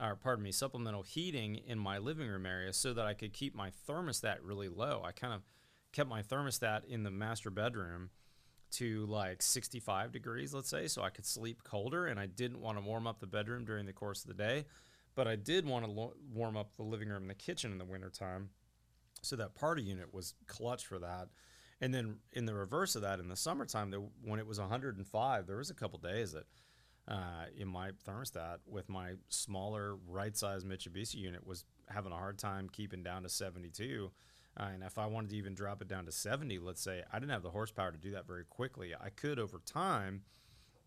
[0.00, 3.54] or pardon me, supplemental heating in my living room area so that I could keep
[3.54, 5.02] my thermostat really low.
[5.04, 5.42] I kind of
[5.92, 8.10] kept my thermostat in the master bedroom
[8.72, 12.76] to like 65 degrees, let's say, so I could sleep colder and I didn't want
[12.76, 14.64] to warm up the bedroom during the course of the day.
[15.14, 17.78] But I did want to lo- warm up the living room and the kitchen in
[17.78, 18.50] the wintertime.
[19.22, 21.28] So that party unit was clutch for that.
[21.80, 25.46] And then in the reverse of that, in the summertime, there, when it was 105,
[25.46, 26.46] there was a couple days that
[27.06, 32.38] uh, in my thermostat with my smaller right size Mitsubishi unit was having a hard
[32.38, 34.10] time keeping down to 72.
[34.56, 37.18] Uh, and if I wanted to even drop it down to 70, let's say, I
[37.18, 38.94] didn't have the horsepower to do that very quickly.
[38.98, 40.22] I could over time,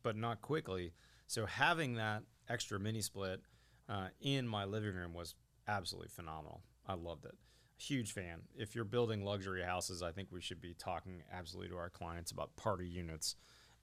[0.03, 0.93] but not quickly.
[1.27, 3.41] So having that extra mini split
[3.89, 5.36] uh, in my living room was
[5.67, 6.62] absolutely phenomenal.
[6.88, 7.36] I loved it.
[7.77, 8.43] Huge fan.
[8.56, 12.32] If you're building luxury houses, I think we should be talking absolutely to our clients
[12.32, 13.36] about party units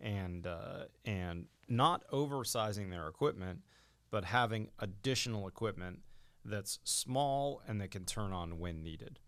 [0.05, 3.61] and uh, and not oversizing their equipment,
[4.11, 6.01] but having additional equipment
[6.45, 9.19] that's small and that can turn on when needed.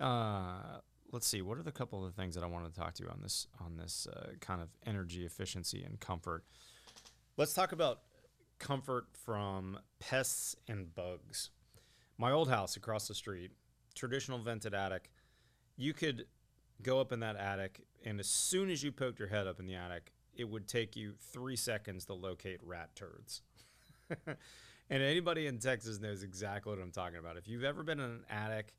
[0.00, 0.78] Uh,
[1.12, 1.42] let's see.
[1.42, 3.48] What are the couple of things that I wanted to talk to you on this
[3.60, 6.44] on this uh, kind of energy efficiency and comfort?
[7.36, 8.00] Let's talk about
[8.60, 11.50] comfort from pests and bugs.
[12.16, 13.50] My old house across the street,
[13.96, 15.10] traditional vented attic.
[15.76, 16.26] You could
[16.82, 19.66] go up in that attic, and as soon as you poked your head up in
[19.66, 23.42] the attic, it would take you three seconds to locate rat turds.
[24.26, 24.36] and
[25.02, 27.36] anybody in Texas knows exactly what I'm talking about.
[27.36, 28.74] If you've ever been in an attic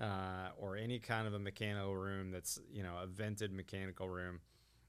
[0.00, 4.40] uh, or any kind of a mechanical room that's you know a vented mechanical room,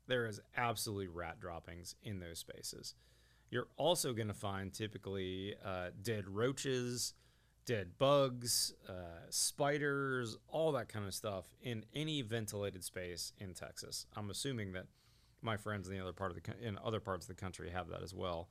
[0.08, 2.96] there is absolutely rat droppings in those spaces.
[3.50, 7.14] You're also going to find typically uh, dead roaches,
[7.72, 14.06] dead bugs, uh, spiders, all that kind of stuff in any ventilated space in Texas.
[14.14, 14.88] I'm assuming that
[15.42, 17.88] my friends in the other part of the in other parts of the country have
[17.88, 18.50] that as well.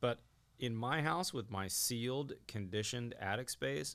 [0.00, 0.20] But
[0.58, 3.94] in my house with my sealed, conditioned attic space,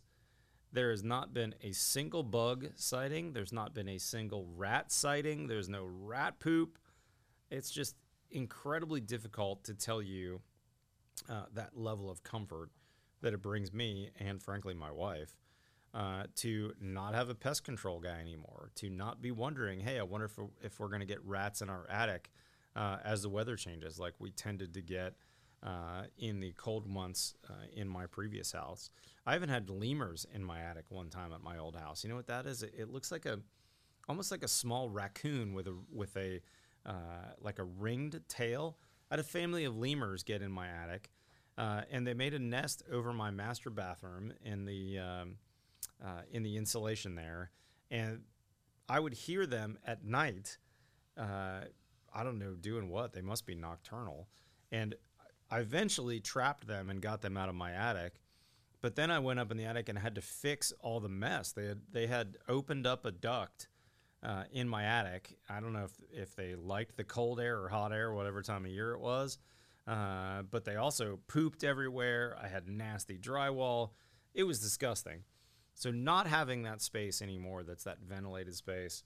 [0.72, 3.34] there has not been a single bug sighting.
[3.34, 5.48] There's not been a single rat sighting.
[5.48, 6.78] There's no rat poop.
[7.50, 7.96] It's just
[8.30, 10.40] incredibly difficult to tell you
[11.28, 12.70] uh, that level of comfort
[13.22, 15.36] that it brings me and frankly my wife
[15.94, 20.04] uh, to not have a pest control guy anymore, to not be wondering, hey, I
[20.04, 22.32] wonder if, if we're going to get rats in our attic
[22.76, 25.16] uh, as the weather changes, like we tended to get
[25.64, 28.90] uh, in the cold months uh, in my previous house.
[29.26, 32.04] I even had lemurs in my attic one time at my old house.
[32.04, 32.64] You know what that is?
[32.64, 33.40] It, it looks like a
[34.10, 36.42] almost like a small raccoon with a with a
[36.86, 38.78] uh, like a ringed tail.
[39.10, 41.10] I had a family of lemurs get in my attic,
[41.58, 45.38] uh, and they made a nest over my master bathroom in the um,
[46.04, 47.52] uh, in the insulation there,
[47.90, 48.22] and
[48.90, 50.58] I would hear them at night.
[51.18, 51.62] Uh,
[52.14, 53.14] I don't know doing what.
[53.14, 54.28] They must be nocturnal,
[54.72, 54.96] and
[55.50, 58.22] I eventually trapped them and got them out of my attic.
[58.82, 61.52] But then I went up in the attic and had to fix all the mess.
[61.52, 63.68] They had they had opened up a duct
[64.24, 65.38] uh, in my attic.
[65.50, 68.66] I don't know if, if they liked the cold air or hot air, whatever time
[68.66, 69.38] of year it was.
[69.88, 72.38] Uh, but they also pooped everywhere.
[72.42, 73.92] I had nasty drywall.
[74.34, 75.24] It was disgusting.
[75.74, 79.04] So not having that space anymore, that's that ventilated space,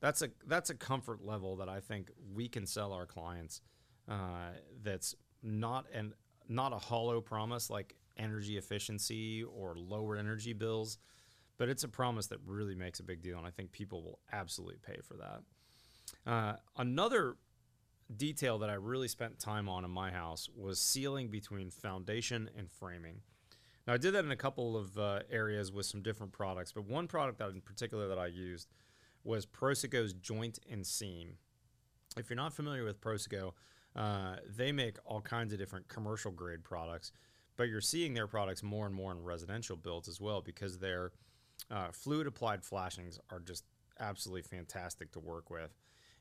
[0.00, 3.60] that's a that's a comfort level that I think we can sell our clients.
[4.08, 6.14] Uh, that's not an
[6.48, 10.98] not a hollow promise like energy efficiency or lower energy bills
[11.58, 14.20] but it's a promise that really makes a big deal, and I think people will
[14.32, 16.30] absolutely pay for that.
[16.30, 17.36] Uh, another
[18.16, 22.70] detail that I really spent time on in my house was sealing between foundation and
[22.70, 23.20] framing.
[23.86, 26.84] Now, I did that in a couple of uh, areas with some different products, but
[26.84, 28.68] one product that in particular that I used
[29.24, 31.34] was Prosoco's Joint and Seam.
[32.16, 33.52] If you're not familiar with Proseco,
[33.96, 37.12] uh, they make all kinds of different commercial grade products,
[37.56, 41.12] but you're seeing their products more and more in residential builds as well because they're
[41.70, 43.64] uh, fluid applied flashings are just
[44.00, 45.74] absolutely fantastic to work with.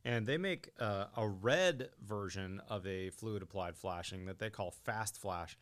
[0.07, 4.71] And they make uh, a red version of a fluid applied flashing that they call
[4.71, 5.57] Fast Flash,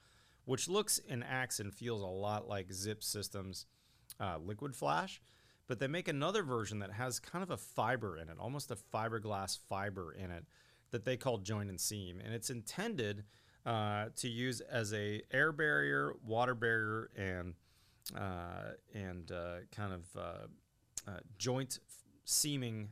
[0.45, 3.65] which looks and acts and feels a lot like Zip Systems
[4.19, 5.19] uh, Liquid Flash.
[5.65, 8.75] But they make another version that has kind of a fiber in it, almost a
[8.75, 10.45] fiberglass fiber in it,
[10.91, 12.21] that they call joint and seam.
[12.23, 13.23] And it's intended
[13.65, 17.55] uh, to use as a air barrier, water barrier, and
[18.15, 21.79] uh, and uh, kind of uh, joint
[22.25, 22.89] seaming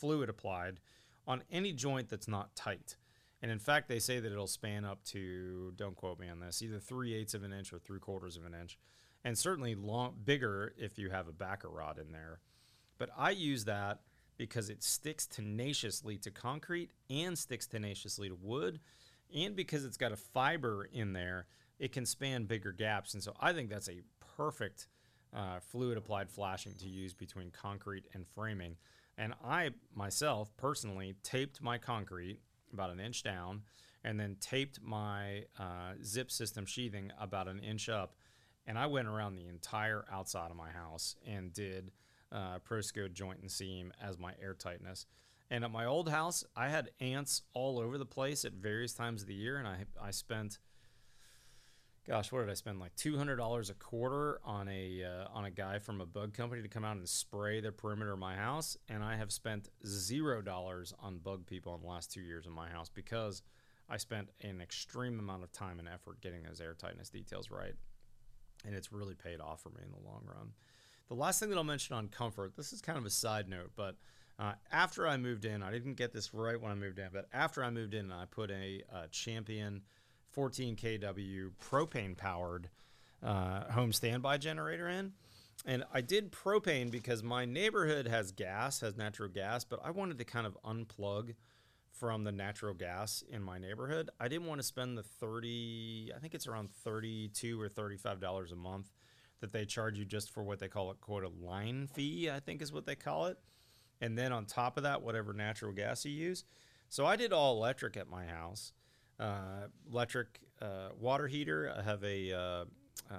[0.00, 0.80] fluid applied
[1.26, 2.96] on any joint that's not tight.
[3.40, 6.60] And in fact, they say that it'll span up to, don't quote me on this,
[6.62, 8.78] either three eighths of an inch or three quarters of an inch,
[9.24, 12.40] and certainly long, bigger if you have a backer rod in there.
[12.98, 14.00] But I use that
[14.36, 18.80] because it sticks tenaciously to concrete and sticks tenaciously to wood,
[19.34, 21.46] and because it's got a fiber in there,
[21.78, 23.14] it can span bigger gaps.
[23.14, 24.00] And so I think that's a
[24.36, 24.88] perfect
[25.34, 28.76] uh, fluid applied flashing to use between concrete and framing.
[29.18, 32.38] And I myself personally taped my concrete
[32.72, 33.62] about an inch down
[34.04, 38.14] and then taped my uh, zip system sheathing about an inch up.
[38.66, 41.90] And I went around the entire outside of my house and did
[42.30, 45.06] uh, Prosoco joint and seam as my air tightness.
[45.50, 49.22] And at my old house, I had ants all over the place at various times
[49.22, 50.58] of the year, and I I spent
[52.08, 52.80] gosh, what did I spend?
[52.80, 56.32] Like two hundred dollars a quarter on a uh, on a guy from a bug
[56.32, 59.68] company to come out and spray the perimeter of my house, and I have spent
[59.86, 63.42] zero dollars on bug people in the last two years in my house because
[63.88, 67.74] I spent an extreme amount of time and effort getting those air tightness details right,
[68.64, 70.52] and it's really paid off for me in the long run.
[71.08, 73.70] The last thing that I'll mention on comfort, this is kind of a side note,
[73.76, 73.96] but
[74.38, 77.26] uh, after I moved in, I didn't get this right when I moved in, but
[77.32, 79.82] after I moved in, I put a, a Champion
[80.38, 82.70] 14 kW propane powered
[83.24, 85.10] uh, home standby generator in.
[85.66, 90.16] And I did propane because my neighborhood has gas, has natural gas, but I wanted
[90.18, 91.34] to kind of unplug
[91.90, 94.10] from the natural gas in my neighborhood.
[94.20, 98.54] I didn't want to spend the 30, I think it's around 32 or $35 a
[98.54, 98.92] month
[99.40, 102.38] that they charge you just for what they call a quote a line fee, I
[102.38, 103.38] think is what they call it.
[104.00, 106.44] And then on top of that, whatever natural gas you use.
[106.88, 108.72] So I did all electric at my house
[109.90, 111.72] electric uh, water heater.
[111.76, 112.64] I have a uh, uh,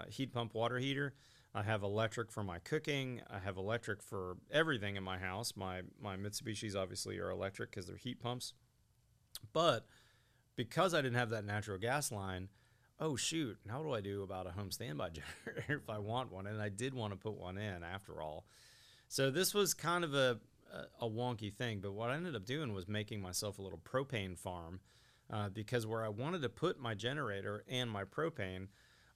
[0.09, 1.13] heat pump water heater.
[1.53, 3.21] I have electric for my cooking.
[3.29, 5.53] I have electric for everything in my house.
[5.55, 8.53] My my Mitsubishis obviously are electric because they're heat pumps.
[9.53, 9.85] But
[10.55, 12.49] because I didn't have that natural gas line,
[12.99, 15.09] oh shoot, now what do I do about a home standby
[15.45, 16.45] generator if I want one?
[16.45, 18.45] And I did want to put one in after all.
[19.07, 20.39] So this was kind of a
[21.01, 24.37] a wonky thing, but what I ended up doing was making myself a little propane
[24.37, 24.81] farm
[25.31, 28.67] uh, because where I wanted to put my generator and my propane,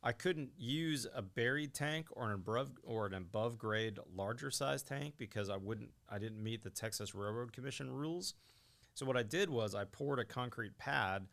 [0.03, 4.83] I couldn't use a buried tank or an above or an above grade larger size
[4.83, 8.33] tank because I wouldn't I didn't meet the Texas Railroad Commission rules.
[8.95, 11.27] So what I did was I poured a concrete pad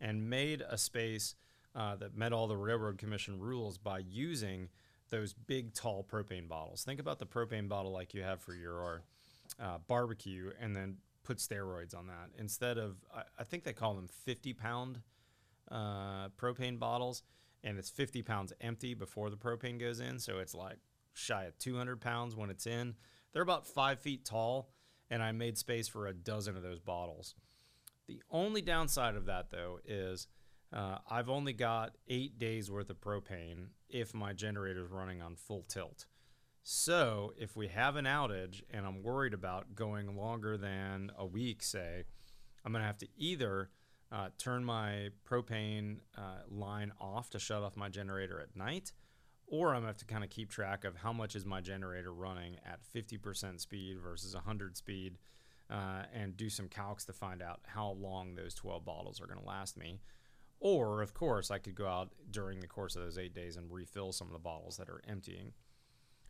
[0.00, 1.36] and made a space
[1.76, 4.68] uh, that met all the Railroad Commission rules by using
[5.10, 6.82] those big tall propane bottles.
[6.82, 9.02] Think about the propane bottle like you have for your
[9.60, 13.94] uh, barbecue, and then put steroids on that instead of I, I think they call
[13.94, 15.00] them 50 pound
[15.70, 17.22] uh, propane bottles,
[17.62, 20.78] and it's 50 pounds empty before the propane goes in, so it's like
[21.12, 22.94] shy of 200 pounds when it's in.
[23.32, 24.70] They're about five feet tall,
[25.10, 27.34] and I made space for a dozen of those bottles.
[28.06, 30.28] The only downside of that though is
[30.72, 35.36] uh, I've only got eight days worth of propane if my generator is running on
[35.36, 36.06] full tilt.
[36.66, 41.62] So if we have an outage and I'm worried about going longer than a week,
[41.62, 42.04] say,
[42.64, 43.68] I'm going to have to either
[44.10, 48.92] uh, turn my propane uh, line off to shut off my generator at night,
[49.46, 51.60] or I'm going to have to kind of keep track of how much is my
[51.60, 55.18] generator running at 50% speed versus 100 speed
[55.68, 59.38] uh, and do some calcs to find out how long those 12 bottles are going
[59.38, 60.00] to last me.
[60.60, 63.70] Or, of course, I could go out during the course of those eight days and
[63.70, 65.52] refill some of the bottles that are emptying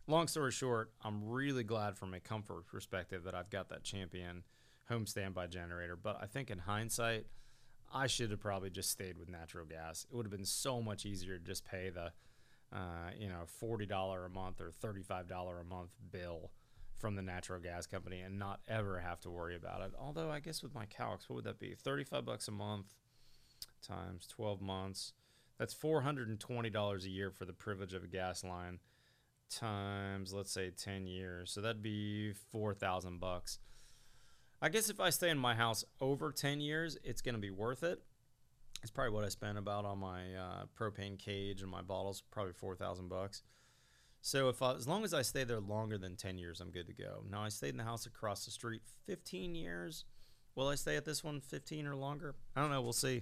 [0.07, 4.43] long story short, I'm really glad from a comfort perspective that I've got that champion
[4.87, 5.95] home standby generator.
[5.95, 7.25] But I think in hindsight,
[7.93, 10.05] I should have probably just stayed with natural gas.
[10.09, 12.11] It would have been so much easier to just pay the,
[12.75, 16.51] uh, you know, forty dollar a month or thirty five dollar a month bill
[16.97, 19.91] from the natural gas company and not ever have to worry about it.
[19.99, 21.75] Although I guess with my calcs, what would that be?
[21.75, 22.93] Thirty five bucks a month
[23.81, 25.13] times twelve months.
[25.57, 28.79] That's four hundred and twenty dollars a year for the privilege of a gas line
[29.49, 33.59] times let's say 10 years so that'd be 4000 bucks
[34.61, 37.51] i guess if i stay in my house over 10 years it's going to be
[37.51, 38.01] worth it
[38.81, 42.53] it's probably what i spent about on my uh, propane cage and my bottles probably
[42.53, 43.43] 4000 bucks
[44.21, 46.87] So if I, as long as I stay there longer than 10 years, I'm good
[46.87, 47.23] to go.
[47.29, 50.03] Now I stayed in the house across the street 15 years.
[50.55, 52.33] Will I stay at this one 15 or longer?
[52.55, 52.81] I don't know.
[52.81, 53.21] We'll see.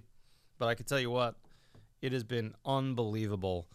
[0.57, 1.36] But I can tell you what,
[2.01, 3.67] it has been unbelievable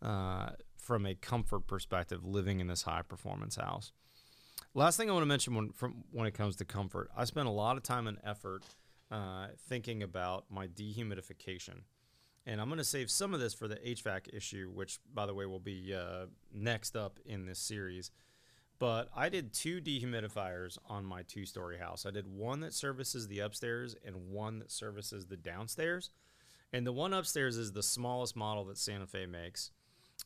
[0.00, 0.50] uh,
[0.80, 3.92] from a comfort perspective living in this high performance house.
[4.74, 7.48] Last thing I want to mention when from when it comes to comfort, I spent
[7.48, 8.62] a lot of time and effort
[9.10, 11.82] uh, thinking about my dehumidification.
[12.46, 15.34] And I'm going to save some of this for the HVAC issue, which, by the
[15.34, 18.10] way, will be uh, next up in this series.
[18.78, 22.06] But I did two dehumidifiers on my two story house.
[22.06, 26.10] I did one that services the upstairs and one that services the downstairs.
[26.72, 29.70] And the one upstairs is the smallest model that Santa Fe makes.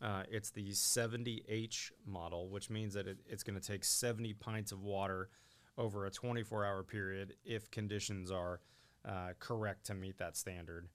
[0.02, 4.72] Uh, it's the 70H model, which means that it, it's going to take 70 pints
[4.72, 5.28] of water
[5.76, 8.60] over a 24 hour period if conditions are
[9.06, 10.88] uh, correct to meet that standard.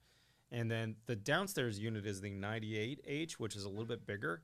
[0.52, 4.42] And then the downstairs unit is the 98H, which is a little bit bigger.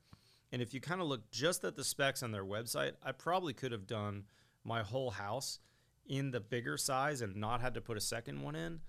[0.53, 3.53] And if you kind of look just at the specs on their website, I probably
[3.53, 4.25] could have done
[4.65, 5.59] my whole house
[6.07, 8.81] in the bigger size and not had to put a second one in.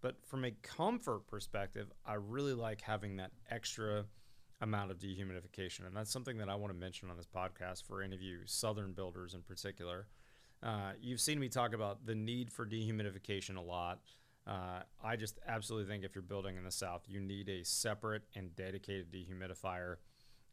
[0.00, 4.04] But from a comfort perspective, I really like having that extra
[4.62, 5.86] amount of dehumidification.
[5.86, 8.38] And that's something that I want to mention on this podcast for any of you
[8.46, 10.06] Southern builders in particular.
[10.62, 13.98] Uh, you've seen me talk about the need for dehumidification a lot.
[14.46, 18.22] Uh, I just absolutely think if you're building in the South, you need a separate
[18.36, 19.96] and dedicated dehumidifier.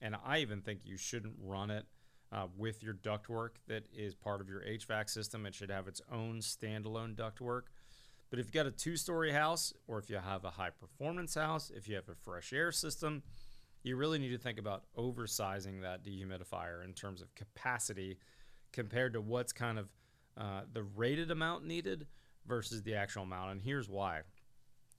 [0.01, 1.85] And I even think you shouldn't run it
[2.31, 5.45] uh, with your ductwork that is part of your HVAC system.
[5.45, 7.63] It should have its own standalone ductwork.
[8.29, 11.35] But if you've got a two story house, or if you have a high performance
[11.35, 13.23] house, if you have a fresh air system,
[13.83, 18.17] you really need to think about oversizing that dehumidifier in terms of capacity
[18.71, 19.89] compared to what's kind of
[20.37, 22.07] uh, the rated amount needed
[22.45, 23.51] versus the actual amount.
[23.51, 24.21] And here's why.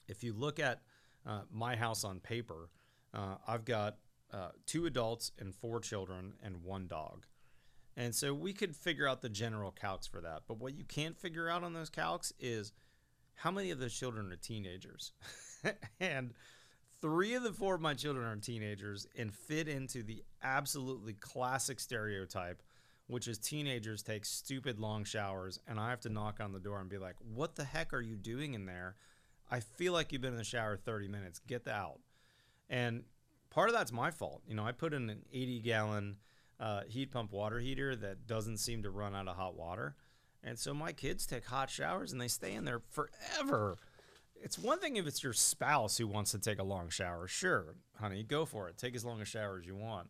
[0.08, 0.80] If you look at
[1.26, 2.70] uh, my house on paper,
[3.14, 3.96] uh, I've got
[4.32, 7.26] uh, two adults and four children and one dog.
[7.96, 10.42] And so we could figure out the general calcs for that.
[10.46, 12.72] But what you can't figure out on those calcs is
[13.34, 15.12] how many of those children are teenagers.
[16.00, 16.32] and
[17.00, 21.80] three of the four of my children are teenagers and fit into the absolutely classic
[21.80, 22.62] stereotype
[23.10, 26.80] which is teenagers take stupid long showers, and I have to knock on the door
[26.80, 28.96] and be like, "What the heck are you doing in there?
[29.50, 31.40] I feel like you've been in the shower 30 minutes.
[31.40, 32.00] Get out."
[32.68, 33.04] And
[33.50, 34.42] part of that's my fault.
[34.46, 36.16] You know, I put in an 80 gallon
[36.60, 39.96] uh, heat pump water heater that doesn't seem to run out of hot water,
[40.42, 43.78] and so my kids take hot showers and they stay in there forever.
[44.42, 47.28] It's one thing if it's your spouse who wants to take a long shower.
[47.28, 48.78] Sure, honey, go for it.
[48.78, 50.08] Take as long a shower as you want.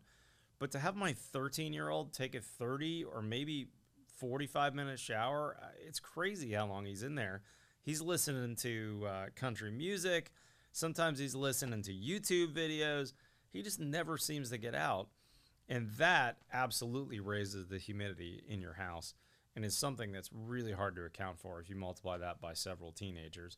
[0.57, 3.67] But to have my 13 year old take a 30 or maybe
[4.17, 7.41] 45 minute shower, uh, it's crazy how long he's in there.
[7.81, 10.31] He's listening to uh, country music.
[10.71, 13.13] Sometimes he's listening to YouTube videos.
[13.51, 15.09] He just never seems to get out.
[15.67, 19.13] And that absolutely raises the humidity in your house
[19.55, 22.91] and is something that's really hard to account for if you multiply that by several
[22.91, 23.57] teenagers.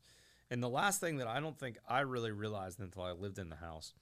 [0.52, 3.50] And the last thing that I don't think I really realized until I lived in
[3.50, 3.94] the house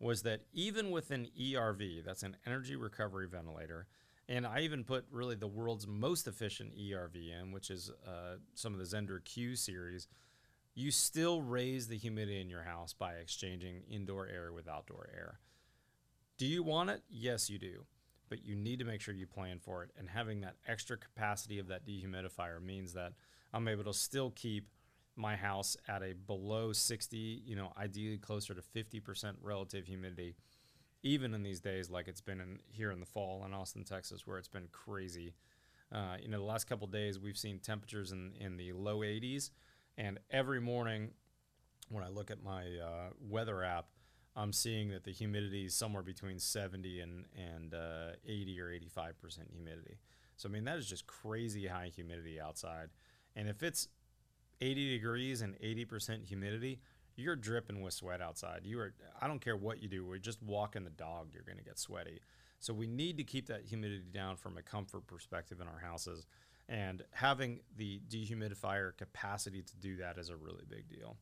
[0.00, 3.86] was that even with an ERV, that's an energy recovery ventilator,
[4.28, 8.72] and I even put really the world's most efficient ERV in, which is uh, some
[8.72, 10.08] of the Zehnder Q series,
[10.74, 15.40] you still raise the humidity in your house by exchanging indoor air with outdoor air.
[16.38, 17.02] Do you want it?
[17.08, 17.84] Yes, you do.
[18.28, 19.90] But you need to make sure you plan for it.
[19.98, 23.12] And having that extra capacity of that dehumidifier means that
[23.52, 24.68] I'm able to still keep
[25.16, 30.34] my house at a below 60, you know, ideally closer to 50% relative humidity,
[31.02, 34.26] even in these days like it's been in, here in the fall in Austin, Texas,
[34.26, 35.34] where it's been crazy.
[35.92, 39.50] Uh, you know, the last couple days we've seen temperatures in, in the low 80s,
[39.98, 41.10] and every morning
[41.90, 43.86] when I look at my uh, weather app,
[44.34, 49.50] I'm seeing that the humidity is somewhere between 70 and, and uh, 80 or 85%
[49.52, 49.98] humidity.
[50.36, 52.88] So, I mean, that is just crazy high humidity outside.
[53.36, 53.88] And if it's
[54.62, 56.80] 80 degrees and 80% humidity,
[57.16, 58.60] you're dripping with sweat outside.
[58.64, 61.58] You are I don't care what you do, we're just walking the dog, you're going
[61.58, 62.20] to get sweaty.
[62.60, 66.26] So we need to keep that humidity down from a comfort perspective in our houses.
[66.68, 71.16] And having the dehumidifier capacity to do that is a really big deal.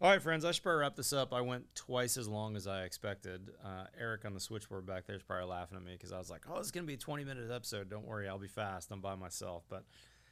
[0.00, 1.32] All right, friends, I should probably wrap this up.
[1.32, 3.50] I went twice as long as I expected.
[3.64, 6.30] Uh, Eric on the switchboard back there is probably laughing at me because I was
[6.30, 7.90] like, oh, it's going to be a 20 minute episode.
[7.90, 8.92] Don't worry, I'll be fast.
[8.92, 9.64] I'm by myself.
[9.68, 9.84] But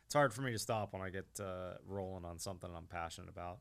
[0.06, 3.28] it's hard for me to stop when I get uh, rolling on something I'm passionate
[3.28, 3.58] about.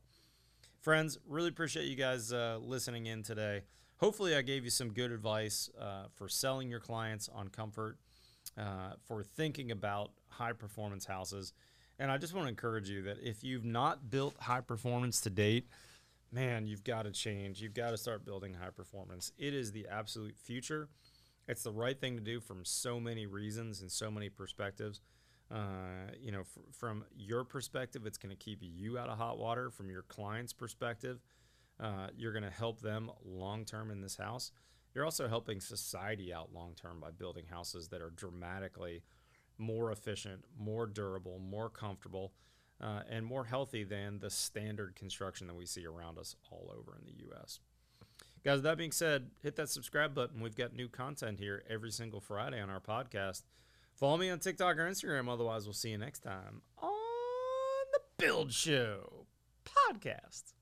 [0.80, 3.62] Friends, really appreciate you guys uh, listening in today.
[3.96, 7.98] Hopefully, I gave you some good advice uh, for selling your clients on comfort,
[8.56, 11.52] uh, for thinking about high performance houses.
[11.98, 15.30] And I just want to encourage you that if you've not built high performance to
[15.30, 15.66] date,
[16.30, 17.60] man, you've got to change.
[17.60, 19.32] You've got to start building high performance.
[19.36, 20.88] It is the absolute future.
[21.48, 25.00] It's the right thing to do from so many reasons and so many perspectives.
[25.50, 26.42] Uh, you know,
[26.72, 29.70] from your perspective, it's going to keep you out of hot water.
[29.70, 31.20] From your client's perspective,
[31.78, 34.50] uh, you're going to help them long term in this house.
[34.94, 39.02] You're also helping society out long term by building houses that are dramatically
[39.58, 42.32] more efficient, more durable, more comfortable,
[42.80, 46.96] uh, and more healthy than the standard construction that we see around us all over
[46.98, 47.60] in the U.S.
[48.44, 50.40] Guys, that being said, hit that subscribe button.
[50.40, 53.42] We've got new content here every single Friday on our podcast.
[53.96, 55.32] Follow me on TikTok or Instagram.
[55.32, 56.90] Otherwise, we'll see you next time on
[57.92, 59.26] the Build Show
[59.64, 60.52] podcast.